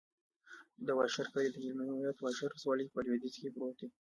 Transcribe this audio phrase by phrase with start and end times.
[0.85, 3.87] د واشر کلی د هلمند ولایت، واشر ولسوالي په لویدیځ کې پروت دی.